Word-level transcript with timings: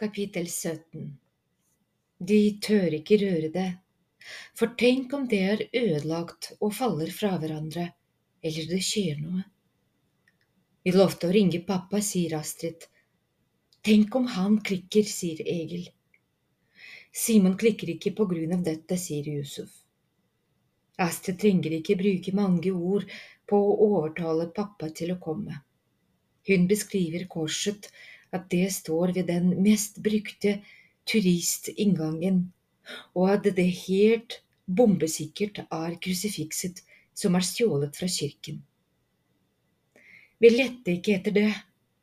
Kapittel 0.00 0.46
17 0.48 1.18
De 2.18 2.58
tør 2.62 2.96
ikke 2.96 3.18
røre 3.20 3.50
det, 3.54 3.68
for 4.58 4.74
tenk 4.80 5.14
om 5.14 5.28
det 5.30 5.40
er 5.52 5.62
ødelagt 5.70 6.50
og 6.58 6.74
faller 6.74 7.12
fra 7.14 7.36
hverandre, 7.38 7.84
eller 8.42 8.66
det 8.72 8.80
skjer 8.82 9.20
noe. 9.22 9.44
Vi 10.82 10.90
lovte 10.96 11.28
å 11.28 11.34
ringe 11.36 11.62
pappa, 11.62 12.02
sier 12.02 12.34
Astrid. 12.40 12.88
Tenk 13.86 14.18
om 14.18 14.26
han 14.34 14.58
klikker, 14.66 15.06
sier 15.06 15.46
Egil. 15.46 15.86
Simon 17.14 17.54
klikker 17.60 17.94
ikke 17.94 18.16
på 18.18 18.26
grunn 18.34 18.58
av 18.58 18.66
dette, 18.66 18.98
sier 18.98 19.30
Yusuf. 19.30 19.79
Astrid 21.00 21.40
trenger 21.40 21.74
ikke 21.78 21.98
bruke 22.00 22.34
mange 22.36 22.72
ord 22.72 23.06
på 23.48 23.58
å 23.58 23.76
overtale 23.88 24.50
pappa 24.54 24.90
til 24.94 25.14
å 25.14 25.20
komme. 25.22 25.62
Hun 26.48 26.66
beskriver 26.70 27.26
korset 27.30 27.90
at 28.34 28.46
det 28.52 28.68
står 28.74 29.14
ved 29.16 29.28
den 29.30 29.54
mest 29.64 29.98
brukte 30.04 30.60
turistinngangen, 31.08 32.44
og 33.14 33.32
at 33.34 33.48
det 33.56 33.68
helt 33.86 34.40
bombesikkert 34.66 35.64
er 35.66 35.96
krusifikset 36.02 36.82
som 37.16 37.36
er 37.36 37.46
stjålet 37.46 37.96
fra 37.96 38.08
kirken. 38.10 38.60
Vi 40.40 40.48
lette 40.54 40.94
ikke 40.96 41.18
etter 41.18 41.34
det, 41.36 41.50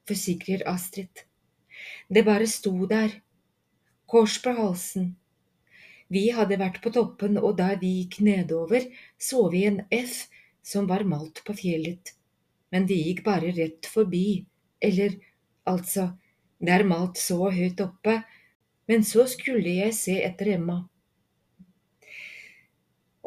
forsikrer 0.07 0.65
Astrid. 0.69 1.23
Det 2.09 2.23
bare 2.27 2.47
sto 2.47 2.73
der, 2.89 3.15
kors 4.05 4.37
på 4.43 4.53
halsen. 4.55 5.15
Vi 6.13 6.29
hadde 6.31 6.59
vært 6.59 6.81
på 6.83 6.91
toppen, 6.95 7.37
og 7.37 7.57
da 7.59 7.73
vi 7.79 7.93
gikk 8.01 8.21
nedover, 8.23 8.85
så 9.19 9.47
vi 9.51 9.65
en 9.67 9.81
F 9.91 10.27
som 10.63 10.87
var 10.87 11.03
malt 11.07 11.43
på 11.47 11.55
fjellet, 11.55 12.13
men 12.71 12.87
vi 12.87 13.01
gikk 13.09 13.23
bare 13.27 13.51
rett 13.55 13.89
forbi, 13.91 14.43
eller 14.83 15.17
Altså, 15.67 16.13
det 16.63 16.71
er 16.71 16.87
malt 16.87 17.19
så 17.19 17.49
høyt 17.51 17.81
oppe, 17.83 18.21
men 18.87 19.03
så 19.03 19.25
skulle 19.27 19.73
jeg 19.81 19.95
se 19.97 20.15
etter 20.23 20.53
Emma. 20.55 20.77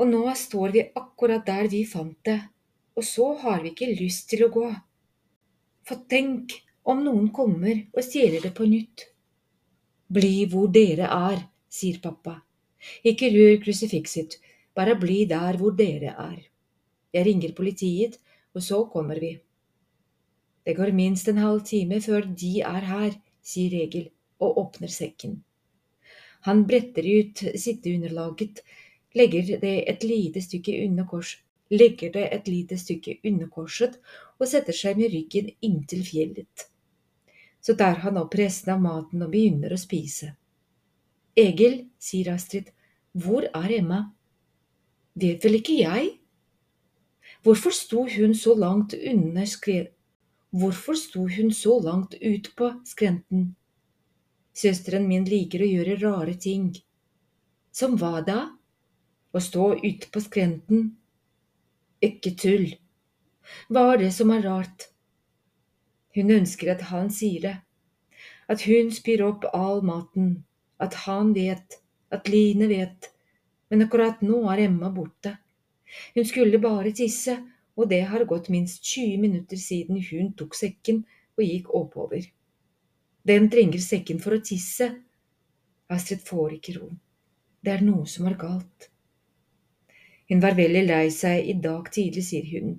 Og 0.01 0.09
nå 0.09 0.23
står 0.33 0.73
vi 0.77 0.87
akkurat 0.97 1.45
der 1.45 1.69
vi 1.69 1.83
fant 1.85 2.17
det, 2.25 2.39
og 2.97 3.05
så 3.05 3.35
har 3.43 3.61
vi 3.61 3.75
ikke 3.75 3.93
lyst 3.93 4.31
til 4.33 4.47
å 4.47 4.53
gå. 4.55 4.67
For 5.85 6.07
tenk 6.09 6.57
om 6.89 7.05
noen 7.05 7.29
kommer 7.35 7.85
og 7.93 8.05
stjeler 8.07 8.41
det 8.47 8.55
på 8.57 8.65
nytt. 8.71 9.05
Bli 10.09 10.47
hvor 10.51 10.73
dere 10.73 11.13
er, 11.13 11.45
sier 11.69 12.01
pappa. 12.03 12.41
Ikke 13.05 13.31
rør 13.35 13.59
krusifikset, 13.65 14.39
bare 14.75 14.97
bli 15.01 15.25
der 15.29 15.59
hvor 15.61 15.75
dere 15.77 16.15
er. 16.15 16.41
Jeg 17.13 17.27
ringer 17.27 17.53
politiet, 17.57 18.19
og 18.55 18.63
så 18.63 18.85
kommer 18.93 19.21
vi. 19.21 19.39
Det 20.67 20.77
går 20.77 20.93
minst 20.93 21.29
en 21.29 21.41
halv 21.41 21.65
time 21.67 22.01
før 22.01 22.27
de 22.41 22.61
er 22.61 22.87
her, 22.87 23.15
sier 23.43 23.75
Egil 23.85 24.11
og 24.41 24.59
åpner 24.59 24.93
sekken. 24.93 25.41
Han 26.47 26.65
bretter 26.69 27.05
ut 27.05 27.43
sitteunderlaget, 27.61 28.63
legger 29.15 29.57
det 29.61 29.77
et 29.91 30.05
lite 30.05 30.43
stykke 30.43 30.77
under 30.87 31.05
kors, 31.05 31.37
legger 31.71 32.13
det 32.13 32.27
et 32.33 32.49
lite 32.49 32.79
stykke 32.79 33.19
under 33.25 33.49
korset 33.49 33.99
og 34.39 34.49
setter 34.49 34.77
seg 34.77 34.99
med 34.99 35.13
ryggen 35.13 35.51
inntil 35.61 36.05
fjellet. 36.07 36.69
Så 37.61 37.77
tar 37.77 38.01
han 38.05 38.17
opp 38.17 38.35
resten 38.41 38.73
av 38.75 38.81
maten 38.81 39.23
og 39.27 39.33
begynner 39.35 39.75
å 39.75 39.81
spise. 39.81 40.33
Egil, 41.39 41.87
sier 41.99 42.33
Astrid, 42.35 42.73
hvor 43.13 43.47
er 43.47 43.71
Emma? 43.77 44.01
Vet 45.15 45.45
vel 45.45 45.61
ikke 45.61 45.79
jeg? 45.79 46.11
Hvorfor 47.43 47.75
sto 47.75 48.05
hun 48.09 48.35
så 48.35 48.55
langt 48.59 48.95
under 48.95 49.47
skred... 49.47 49.95
Hvorfor 50.51 50.97
sto 50.99 51.29
hun 51.31 51.53
så 51.55 51.77
langt 51.79 52.17
ut 52.19 52.49
på 52.59 52.73
skrenten? 52.85 53.53
Søsteren 54.51 55.07
min 55.07 55.23
liker 55.23 55.63
å 55.63 55.69
gjøre 55.69 55.95
rare 56.01 56.35
ting. 56.35 56.73
Som 57.71 57.95
hva 58.01 58.19
da? 58.27 58.41
Å 59.31 59.39
stå 59.39 59.77
ute 59.79 60.11
på 60.11 60.23
skrenten? 60.25 60.89
Ikke 62.03 62.35
tull. 62.35 62.67
Hva 63.71 63.93
er 63.93 64.03
det 64.03 64.11
som 64.17 64.35
er 64.35 64.43
rart? 64.43 64.89
Hun 66.19 66.35
ønsker 66.35 66.73
at 66.75 66.89
han 66.91 67.13
sier 67.15 67.47
det, 67.47 67.57
at 68.51 68.67
hun 68.67 68.91
spyr 68.91 69.23
opp 69.29 69.47
all 69.55 69.85
maten, 69.87 70.41
at 70.81 70.97
han 71.05 71.33
vet, 71.37 71.79
at 72.11 72.29
Line 72.29 72.69
vet, 72.71 73.11
men 73.71 73.85
akkurat 73.85 74.23
nå 74.25 74.43
er 74.53 74.65
Emma 74.67 74.91
borte. 74.91 75.37
Hun 76.15 76.27
skulle 76.27 76.59
bare 76.63 76.93
tisse, 76.97 77.37
og 77.77 77.89
det 77.91 78.03
har 78.11 78.27
gått 78.29 78.51
minst 78.53 78.85
20 78.85 79.19
minutter 79.23 79.61
siden 79.61 80.01
hun 80.11 80.33
tok 80.39 80.57
sekken 80.59 81.05
og 81.39 81.45
gikk 81.45 81.71
oppover. 81.77 82.25
Den 83.27 83.51
trenger 83.53 83.83
sekken 83.85 84.21
for 84.23 84.37
å 84.37 84.43
tisse. 84.45 84.89
Astrid 85.93 86.23
får 86.27 86.57
ikke 86.57 86.79
ro. 86.79 86.89
Det 87.61 87.75
er 87.75 87.85
noe 87.85 88.07
som 88.09 88.29
er 88.31 88.39
galt. 88.41 88.89
Hun 90.31 90.41
var 90.41 90.57
veldig 90.57 90.83
lei 90.87 91.07
seg 91.13 91.49
i 91.51 91.57
dag 91.59 91.89
tidlig, 91.93 92.23
sier 92.25 92.47
hun, 92.55 92.77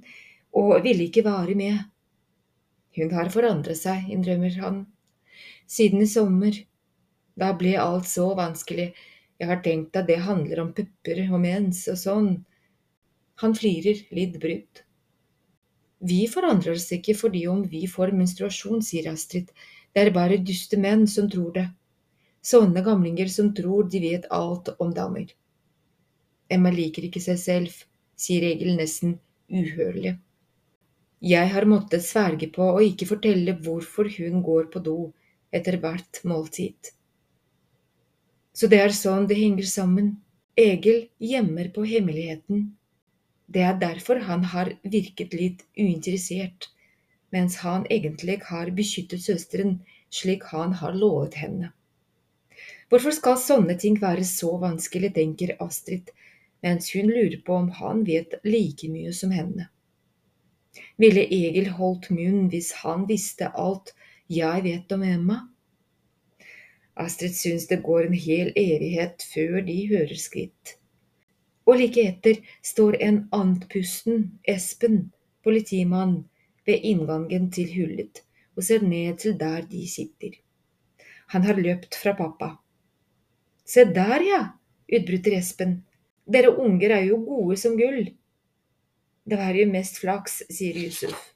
og 0.56 0.78
ville 0.86 1.10
ikke 1.10 1.26
være 1.26 1.56
med. 1.60 1.82
Hun 2.96 3.12
har 3.16 3.32
forandret 3.34 3.80
seg, 3.80 4.08
innrømmer 4.12 4.56
han. 4.64 4.86
Siden 5.68 6.04
i 6.04 6.08
sommer. 6.10 6.56
Da 7.40 7.52
ble 7.58 7.76
alt 7.80 8.08
så 8.10 8.32
vanskelig. 8.38 8.92
Jeg 9.42 9.50
har 9.50 9.62
tenkt 9.66 9.98
at 9.98 10.08
det 10.08 10.22
handler 10.26 10.64
om 10.64 10.72
pupper 10.78 11.22
og 11.30 11.40
mens 11.44 11.84
og 11.92 11.98
sånn. 11.98 12.32
Han 13.42 13.56
flirer 13.58 14.04
litt 14.14 14.40
brutt. 14.42 14.84
Vi 16.02 16.26
forandrer 16.30 16.78
oss 16.78 16.92
ikke 16.94 17.16
fordi 17.18 17.46
om 17.50 17.62
vi 17.70 17.84
får 17.90 18.14
menstruasjon, 18.18 18.82
sier 18.86 19.10
Astrid, 19.12 19.52
det 19.94 20.02
er 20.02 20.14
bare 20.16 20.40
duste 20.42 20.78
menn 20.82 21.08
som 21.10 21.30
tror 21.30 21.52
det. 21.58 21.68
Sånne 22.42 22.82
gamlinger 22.86 23.30
som 23.30 23.52
tror 23.54 23.90
de 23.90 24.02
vet 24.02 24.26
alt 24.34 24.72
om 24.82 24.94
damer. 24.98 25.28
Emma 26.50 26.72
liker 26.74 27.06
ikke 27.08 27.22
seg 27.24 27.38
selv, 27.42 27.76
sier 28.18 28.46
Egil 28.50 28.74
nesten 28.80 29.20
uhørlig. 29.50 30.16
Jeg 31.22 31.52
har 31.54 31.70
måttet 31.70 32.02
sverge 32.02 32.50
på 32.56 32.66
å 32.66 32.82
ikke 32.82 33.06
fortelle 33.12 33.54
hvorfor 33.62 34.10
hun 34.18 34.42
går 34.46 34.72
på 34.74 34.82
do 34.82 34.98
etter 35.54 35.78
hvert 35.84 36.24
måltid. 36.26 36.94
Så 38.54 38.68
det 38.68 38.82
er 38.84 38.94
sånn 38.96 39.28
det 39.30 39.40
henger 39.40 39.68
sammen. 39.68 40.14
Egil 40.60 41.08
gjemmer 41.24 41.72
på 41.74 41.86
hemmeligheten 41.88 42.70
det 43.54 43.64
er 43.68 43.80
derfor 43.80 44.22
han 44.28 44.44
har 44.54 44.70
virket 44.84 45.34
litt 45.36 45.64
uinteressert, 45.76 46.70
mens 47.36 47.58
han 47.66 47.84
egentlig 47.90 48.38
har 48.48 48.72
beskyttet 48.78 49.24
søsteren 49.26 49.82
slik 50.12 50.46
han 50.54 50.78
har 50.80 50.96
lovet 50.96 51.36
henne. 51.42 51.72
Hvorfor 52.88 53.16
skal 53.16 53.40
sånne 53.40 53.76
ting 53.80 53.98
være 54.00 54.24
så 54.28 54.54
vanskelig, 54.62 55.14
tenker 55.16 55.56
Astrid, 55.64 56.12
mens 56.64 56.92
hun 56.96 57.12
lurer 57.12 57.40
på 57.44 57.58
om 57.58 57.70
han 57.76 58.06
vet 58.08 58.38
like 58.48 58.88
mye 58.92 59.12
som 59.16 59.36
henne. 59.36 59.68
Ville 60.96 61.24
Egil 61.28 61.72
holdt 61.76 62.12
munn 62.16 62.48
hvis 62.52 62.72
han 62.84 63.08
visste 63.10 63.52
alt 63.52 63.92
jeg 64.32 64.64
vet 64.64 64.92
om 64.96 65.04
Emma? 65.04 65.40
Astrid 67.02 67.34
syns 67.38 67.68
det 67.72 67.82
går 67.86 68.08
en 68.08 68.22
hel 68.28 68.54
evighet 68.56 69.26
før 69.34 69.60
de 69.66 69.80
hører 69.92 70.20
skritt 70.20 70.78
og 71.72 71.78
like 71.80 72.04
etter 72.04 72.40
står 72.66 72.98
en 73.06 73.24
andpusten 73.36 74.26
Espen, 74.48 75.12
politimann, 75.46 76.24
ved 76.68 76.84
inngangen 76.86 77.50
til 77.54 77.70
hullet 77.74 78.22
og 78.58 78.66
ser 78.68 78.84
ned 78.86 79.18
til 79.24 79.38
der 79.40 79.64
de 79.70 79.86
sitter. 79.90 80.36
Han 81.34 81.48
har 81.48 81.58
løpt 81.58 81.96
fra 81.98 82.14
pappa. 82.18 82.52
Se 83.66 83.86
der, 83.88 84.22
ja, 84.28 84.42
utbryter 84.92 85.38
Espen. 85.38 85.80
Dere 86.28 86.52
unger 86.52 86.98
er 86.98 87.06
jo 87.08 87.22
gode 87.24 87.58
som 87.58 87.78
gull. 87.80 88.12
Det 89.24 89.40
var 89.40 89.56
jo 89.56 89.66
mest 89.72 90.02
flaks, 90.04 90.42
sier 90.52 90.78
Yusuf. 90.78 91.32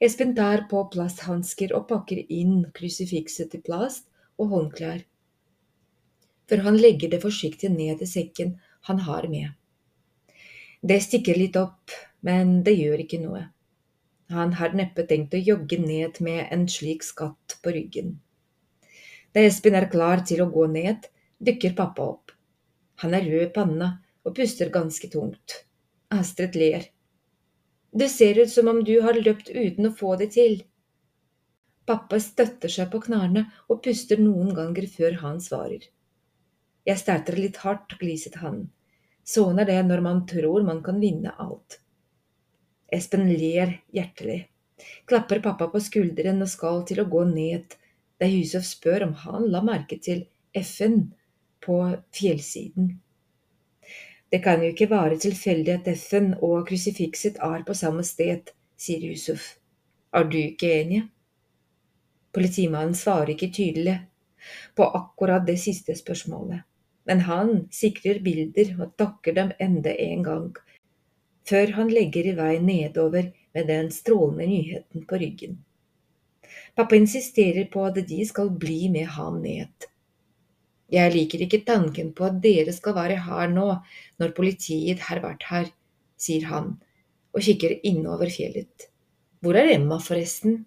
Espen 0.00 0.34
tar 0.36 0.66
på 0.70 0.84
plasthansker 0.92 1.72
og 1.76 1.88
pakker 1.88 2.22
inn 2.28 2.68
krusifikset 2.76 3.56
i 3.56 3.62
plast 3.64 4.06
og 4.40 4.52
håndklær. 4.54 5.04
Før 6.50 6.64
han 6.66 6.80
legger 6.80 7.12
det 7.12 7.22
forsiktig 7.22 7.70
ned 7.74 8.02
i 8.02 8.08
sekken 8.08 8.56
han 8.88 9.04
har 9.06 9.28
med. 9.30 9.52
Det 10.80 10.96
stikker 11.04 11.36
litt 11.36 11.58
opp, 11.60 11.92
men 12.26 12.62
det 12.64 12.74
gjør 12.78 13.04
ikke 13.04 13.20
noe. 13.22 13.44
Han 14.32 14.54
har 14.58 14.74
neppe 14.78 15.04
tenkt 15.10 15.34
å 15.36 15.42
jogge 15.42 15.78
ned 15.82 16.20
med 16.24 16.46
en 16.54 16.66
slik 16.70 17.04
skatt 17.04 17.58
på 17.62 17.74
ryggen. 17.74 18.14
Da 19.34 19.42
Espen 19.46 19.76
er 19.78 19.90
klar 19.90 20.24
til 20.26 20.42
å 20.42 20.50
gå 20.50 20.66
ned, 20.70 21.04
dukker 21.38 21.76
pappa 21.78 22.06
opp. 22.14 22.32
Han 23.02 23.14
er 23.14 23.26
rød 23.26 23.44
i 23.48 23.52
panna 23.54 23.90
og 24.24 24.34
puster 24.36 24.72
ganske 24.72 25.10
tungt. 25.12 25.60
Astrid 26.10 26.56
ler. 26.58 26.88
Det 27.92 28.08
ser 28.10 28.38
ut 28.38 28.50
som 28.50 28.68
om 28.70 28.82
du 28.86 28.96
har 29.02 29.18
løpt 29.18 29.50
uten 29.50 29.90
å 29.90 29.94
få 29.94 30.16
det 30.20 30.32
til. 30.36 30.60
Pappa 31.90 32.20
støtter 32.22 32.70
seg 32.70 32.86
på 32.92 33.00
knærne 33.02 33.48
og 33.66 33.80
puster 33.82 34.20
noen 34.22 34.52
ganger 34.54 34.84
før 34.92 35.16
han 35.24 35.40
svarer. 35.42 35.88
Jeg 36.86 37.00
starter 37.00 37.34
litt 37.34 37.58
hardt, 37.64 37.96
gliset 37.98 38.36
han. 38.38 38.68
Sånn 39.26 39.58
er 39.58 39.66
det 39.66 39.80
når 39.88 40.04
man 40.06 40.20
tror 40.30 40.62
man 40.68 40.84
kan 40.86 41.02
vinne 41.02 41.34
alt. 41.42 41.80
Espen 42.94 43.26
ler 43.26 43.74
hjertelig, 43.90 44.38
klapper 45.10 45.42
pappa 45.42 45.66
på 45.74 45.82
skulderen 45.82 46.46
og 46.46 46.54
skal 46.54 46.84
til 46.86 47.02
å 47.02 47.08
gå 47.10 47.26
ned, 47.34 47.74
da 48.22 48.30
Yusuf 48.30 48.70
spør 48.70 49.08
om 49.08 49.18
han 49.26 49.50
la 49.50 49.66
merke 49.66 49.98
til 49.98 50.28
F-en 50.62 51.08
på 51.66 51.82
fjellsiden. 52.14 52.98
Det 54.30 54.44
kan 54.46 54.62
jo 54.62 54.70
ikke 54.70 54.92
være 54.94 55.18
tilfeldig 55.26 55.80
at 55.80 55.96
F-en 55.98 56.36
og 56.38 56.68
krusifikset 56.70 57.42
er 57.50 57.66
på 57.66 57.74
samme 57.74 58.06
sted, 58.06 58.54
sier 58.78 59.02
Yusuf. 59.10 59.56
Er 60.14 60.30
du 60.30 60.38
ikke 60.38 60.70
enig? 60.84 61.08
Politimannen 62.34 62.94
svarer 62.94 63.32
ikke 63.34 63.50
tydelig 63.54 63.96
på 64.78 64.86
akkurat 64.96 65.46
det 65.46 65.58
siste 65.60 65.96
spørsmålet, 65.98 66.62
men 67.08 67.24
han 67.26 67.54
sikrer 67.74 68.20
bilder 68.24 68.76
og 68.78 68.94
takker 69.00 69.34
dem 69.36 69.50
enda 69.58 69.94
en 70.04 70.22
gang, 70.26 70.50
før 71.48 71.74
han 71.78 71.90
legger 71.90 72.30
i 72.30 72.36
vei 72.38 72.52
nedover 72.62 73.32
med 73.54 73.66
den 73.66 73.90
strålende 73.94 74.46
nyheten 74.46 75.06
på 75.10 75.18
ryggen. 75.18 75.58
Pappa 76.76 76.96
insisterer 76.96 77.66
på 77.72 77.84
at 77.88 77.98
de 78.08 78.20
skal 78.26 78.50
bli 78.62 78.88
med 78.92 79.10
ham 79.16 79.40
ned. 79.42 79.90
Jeg 80.90 81.14
liker 81.14 81.44
ikke 81.44 81.62
tanken 81.66 82.14
på 82.14 82.26
at 82.26 82.38
dere 82.42 82.72
skal 82.74 82.96
være 82.96 83.18
her 83.26 83.50
nå 83.50 83.66
når 84.22 84.34
politiet 84.38 85.02
har 85.06 85.22
vært 85.22 85.46
her, 85.50 85.68
sier 86.18 86.48
han 86.50 86.72
og 87.34 87.44
kikker 87.46 87.76
innover 87.86 88.30
fjellet. 88.30 88.90
Hvor 89.40 89.56
er 89.56 89.70
Emma, 89.76 90.00
forresten? 90.02 90.64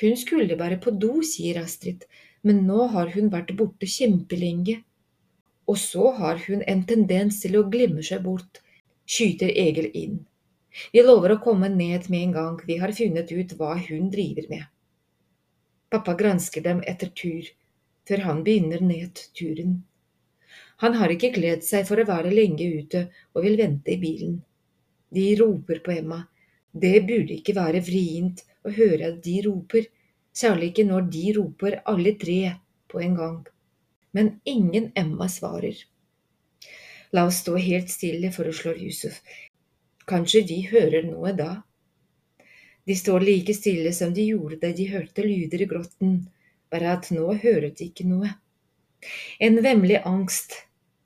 Hun 0.00 0.16
skulle 0.16 0.56
bare 0.56 0.78
på 0.82 0.92
do, 1.04 1.18
sier 1.24 1.60
Astrid, 1.62 2.04
men 2.46 2.64
nå 2.68 2.86
har 2.94 3.10
hun 3.14 3.30
vært 3.32 3.54
borte 3.58 3.88
kjempelenge. 3.88 4.78
Og 5.68 5.78
så 5.80 6.12
har 6.20 6.40
hun 6.46 6.62
en 6.62 6.84
tendens 6.88 7.40
til 7.42 7.58
å 7.58 7.66
glemme 7.72 8.04
seg 8.04 8.22
bort, 8.24 8.62
skyter 9.08 9.52
Egil 9.52 9.90
inn. 9.92 10.18
Vi 10.92 11.02
lover 11.02 11.34
å 11.34 11.42
komme 11.42 11.68
ned 11.72 12.08
med 12.12 12.28
en 12.28 12.34
gang 12.36 12.58
vi 12.68 12.78
har 12.80 12.94
funnet 12.94 13.32
ut 13.32 13.54
hva 13.58 13.74
hun 13.88 14.10
driver 14.12 14.48
med. 14.52 14.64
Pappa 15.90 16.14
gransker 16.14 16.64
dem 16.64 16.82
etter 16.86 17.10
tur, 17.16 17.46
før 18.08 18.24
han 18.28 18.42
begynner 18.44 18.84
nedturen. 18.84 19.78
Han 20.84 20.94
har 21.00 21.12
ikke 21.12 21.32
kledd 21.34 21.64
seg 21.66 21.88
for 21.88 22.00
å 22.00 22.06
være 22.08 22.32
lenge 22.32 22.66
ute 22.80 23.06
og 23.34 23.42
vil 23.44 23.56
vente 23.60 23.94
i 23.94 24.00
bilen. 24.00 24.36
De 25.10 25.24
roper 25.40 25.80
på 25.84 25.96
Emma. 25.96 26.20
Det 26.72 27.00
burde 27.08 27.38
ikke 27.38 27.56
være 27.56 27.80
vrient 27.82 28.44
å 28.68 28.74
høre 28.74 29.12
at 29.12 29.20
de 29.24 29.38
roper, 29.46 29.88
særlig 30.36 30.72
ikke 30.72 30.86
når 30.88 31.08
de 31.12 31.24
roper 31.36 31.80
alle 31.90 32.14
tre 32.20 32.40
på 32.88 33.00
en 33.04 33.16
gang. 33.18 33.38
Men 34.16 34.34
ingen 34.44 34.90
Emma 34.96 35.28
svarer. 35.28 35.80
La 37.12 37.24
oss 37.28 37.40
stå 37.42 37.56
helt 37.56 37.90
stille, 37.90 38.30
foreslår 38.32 38.80
Yusuf. 38.84 39.20
Kanskje 40.08 40.44
de 40.48 40.58
hører 40.70 41.08
noe 41.08 41.32
da? 41.36 41.50
De 42.88 42.96
står 42.96 43.24
like 43.24 43.52
stille 43.52 43.92
som 43.92 44.12
de 44.16 44.24
gjorde 44.30 44.60
da 44.62 44.72
de 44.72 44.86
hørte 44.88 45.24
lyder 45.24 45.64
i 45.64 45.68
grotten, 45.68 46.18
bare 46.72 46.94
at 46.96 47.10
nå 47.12 47.26
hører 47.42 47.70
de 47.76 47.88
ikke 47.90 48.06
noe. 48.08 48.30
En 49.40 49.60
vemmelig 49.64 50.00
angst 50.08 50.56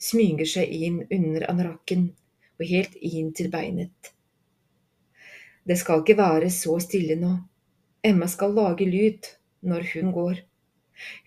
smyger 0.03 0.49
seg 0.49 0.71
inn 0.87 1.01
under 1.11 1.47
anorakken 1.51 2.09
og 2.59 2.67
helt 2.71 2.95
inn 3.03 3.33
til 3.35 3.51
beinet. 3.51 4.13
Det 5.67 5.79
skal 5.79 6.03
ikke 6.03 6.19
være 6.19 6.51
så 6.51 6.79
stille 6.83 7.19
nå. 7.19 7.35
Emma 8.03 8.27
skal 8.27 8.55
lage 8.57 8.87
lyd 8.89 9.29
når 9.63 9.85
hun 9.93 10.09
går. 10.15 10.41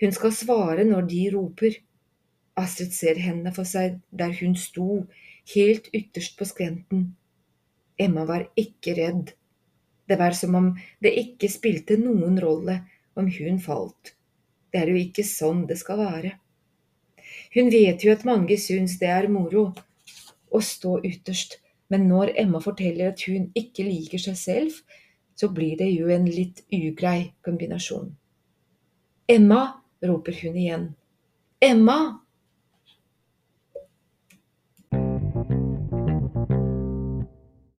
Hun 0.01 0.11
skal 0.15 0.33
svare 0.35 0.83
når 0.83 1.05
de 1.11 1.21
roper. 1.35 1.77
Astrid 2.59 2.91
ser 2.95 3.19
hendene 3.19 3.53
for 3.55 3.67
seg 3.67 4.01
der 4.11 4.33
hun 4.41 4.57
sto, 4.59 5.05
helt 5.53 5.87
ytterst 5.95 6.35
på 6.39 6.47
skrenten. 6.47 7.05
Emma 7.99 8.25
var 8.27 8.49
ikke 8.59 8.95
redd. 8.99 9.31
Det 10.07 10.17
var 10.19 10.35
som 10.35 10.55
om 10.59 10.67
det 11.01 11.13
ikke 11.21 11.49
spilte 11.51 11.97
noen 12.01 12.35
rolle 12.43 12.81
om 13.15 13.31
hun 13.31 13.59
falt. 13.63 14.11
Det 14.71 14.83
er 14.83 14.91
jo 14.91 14.99
ikke 14.99 15.23
sånn 15.23 15.63
det 15.69 15.79
skal 15.79 16.01
være. 16.03 16.33
Hun 17.55 17.71
vet 17.71 18.03
jo 18.03 18.11
at 18.11 18.27
mange 18.27 18.59
syns 18.59 18.97
det 18.99 19.07
er 19.15 19.31
moro 19.31 19.69
å 20.51 20.59
stå 20.59 20.99
ytterst, 21.07 21.57
men 21.87 22.09
når 22.11 22.33
Emma 22.43 22.59
forteller 22.59 23.13
at 23.13 23.23
hun 23.29 23.47
ikke 23.55 23.87
liker 23.87 24.19
seg 24.21 24.37
selv, 24.39 24.77
så 25.35 25.49
blir 25.49 25.77
det 25.77 25.89
jo 25.91 26.09
en 26.11 26.25
litt 26.29 26.63
ugrei 26.73 27.33
kombinasjon. 27.45 28.15
Emma, 29.27 29.61
roper 30.01 30.37
hun 30.41 30.55
igjen. 30.57 30.85
Emma! 31.59 32.24